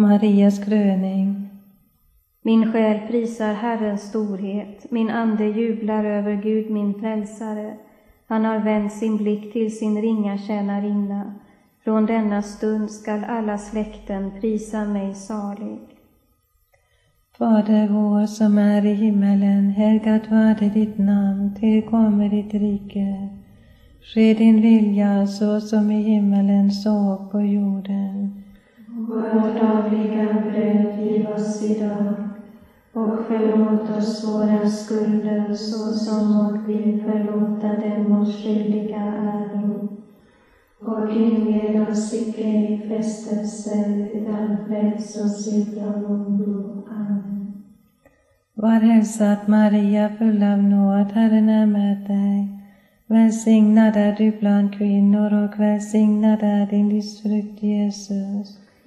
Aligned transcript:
Marias 0.00 0.64
kröning. 0.64 1.48
Min 2.42 2.72
själ 2.72 3.00
prisar 3.08 3.52
Herrens 3.52 4.02
storhet, 4.02 4.90
min 4.90 5.10
ande 5.10 5.44
jublar 5.44 6.04
över 6.04 6.34
Gud 6.34 6.70
min 6.70 6.94
frälsare. 6.94 7.76
Han 8.26 8.44
har 8.44 8.58
vänt 8.58 8.92
sin 8.92 9.16
blick 9.16 9.52
till 9.52 9.78
sin 9.78 10.02
ringa 10.02 10.38
tjänarinna. 10.38 11.34
Från 11.84 12.06
denna 12.06 12.42
stund 12.42 12.90
skall 12.90 13.24
alla 13.24 13.58
släkten 13.58 14.30
prisa 14.40 14.84
mig 14.84 15.14
salig. 15.14 15.78
Fader 17.38 17.88
vår 17.88 18.26
som 18.26 18.58
är 18.58 18.86
i 18.86 18.94
himmelen, 18.94 19.70
helgat 19.70 20.30
varde 20.30 20.68
ditt 20.68 20.98
namn, 20.98 21.54
tillkommer 21.60 22.28
ditt 22.28 22.54
rike. 22.54 23.28
Ske 24.14 24.34
din 24.34 24.62
vilja 24.62 25.26
så 25.26 25.60
som 25.60 25.90
i 25.90 26.02
himmelen 26.02 26.70
så 26.70 27.28
på 27.32 27.40
jorden. 27.40 28.44
Vårt 28.98 29.60
dagliga 29.60 30.42
bröd 30.42 30.98
giv 31.00 31.28
oss 31.28 31.62
idag 31.70 32.14
och 32.92 33.18
förlåt 33.28 33.96
oss 33.96 34.28
våra 34.28 34.68
skulder 34.68 35.54
såsom 35.54 36.46
och 36.46 36.68
vi 36.68 37.02
förlåta 37.06 37.68
dem 37.68 38.20
oss 38.20 38.42
skyldiga 38.42 38.96
äro. 38.96 39.88
Och 40.80 41.10
inled 41.10 41.88
oss 41.88 42.14
icke 42.14 42.48
i 42.48 42.82
frestelse 42.88 44.08
utan 44.14 44.56
fräls 44.66 45.16
oss 45.16 45.52
ifrån 45.52 46.06
ondo. 46.06 46.82
Amen. 46.90 47.62
Var 48.54 48.80
hälsad 48.80 49.38
Maria, 49.46 50.08
full 50.18 50.42
av 50.42 50.58
nåd, 50.58 51.12
Herren 51.12 51.48
är 51.48 51.66
med 51.66 52.06
dig. 52.06 52.48
Välsignad 53.06 53.96
är 53.96 54.12
du 54.12 54.38
bland 54.40 54.74
kvinnor 54.74 55.44
och 55.44 55.60
välsignad 55.60 56.42
är 56.42 56.66
din 56.66 56.88
livsfrukt 56.88 57.62
Jesus. 57.62 58.67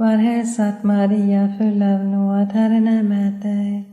Var 0.00 0.16
hälsad 0.16 0.74
Maria, 0.82 1.54
full 1.58 1.82
av 1.82 2.04
nåd, 2.04 2.52
Herren 2.52 2.88
är 2.88 3.02
med 3.02 3.32
dig. 3.32 3.84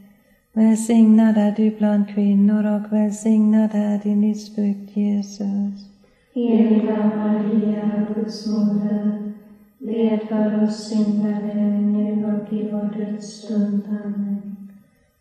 Välsignad 0.54 1.38
är 1.38 1.52
du 1.52 1.78
bland 1.78 2.10
kvinnor 2.10 2.66
och 2.76 2.94
välsignad 2.94 3.70
är 3.74 4.04
din 4.04 4.22
livsfrukt 4.22 4.98
Jesus. 4.98 5.90
Heliga 6.34 7.12
Maria, 7.18 8.06
Guds 8.16 8.48
moder, 8.48 9.34
bed 9.80 10.20
för 10.30 10.64
oss 10.64 10.90
syndare 10.90 11.82
nu 11.82 12.26
och 12.26 12.54
i 12.54 12.70
vår 12.72 13.00
dödsstund. 13.00 13.82
Amen. 14.06 14.70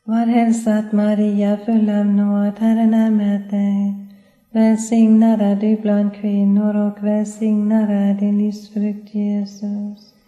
Var 0.04 0.26
hälsad 0.26 0.84
Maria, 0.92 1.58
full 1.66 1.90
av 1.90 2.06
nåd, 2.06 2.58
Herren 2.58 2.94
är 2.94 3.10
med 3.10 3.40
dig. 3.50 3.94
Välsignad 4.50 5.42
är 5.42 5.56
du 5.56 5.76
bland 5.76 6.14
kvinnor 6.14 6.76
och 6.76 7.06
välsignad 7.06 7.90
är 7.90 8.14
din 8.14 8.38
livsfrukt 8.38 9.14
Jesus. 9.14 10.15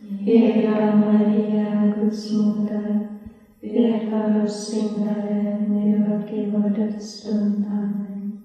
Heliga 0.00 0.94
Maria, 0.96 1.94
Guds 1.96 2.32
moder, 2.32 3.08
bed 3.60 4.10
för 4.10 4.44
oss 4.44 4.70
syndare 4.70 5.58
nu 5.68 6.20
och 6.22 6.32
i 6.32 6.50
vår 6.50 6.70
dödsstund. 6.70 7.64
Amen. 7.66 8.42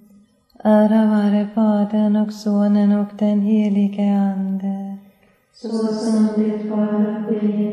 Ära 0.63 1.05
vare 1.05 1.47
Fadern 1.55 2.15
och 2.15 2.33
Sonen 2.33 2.91
och 2.91 3.09
den 3.19 3.41
helige 3.41 4.17
Ande. 4.17 4.97
Så 5.53 5.69
som 5.69 6.27
det 6.37 6.69
var 6.69 7.25
nu 7.31 7.37
är 7.37 7.72